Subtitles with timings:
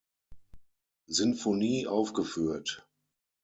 [1.05, 2.87] Sinfonie aufgeführt.